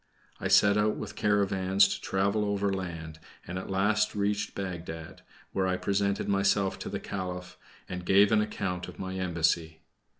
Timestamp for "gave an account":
8.03-8.87